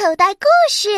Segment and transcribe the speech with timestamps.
[0.00, 0.88] 口袋故事。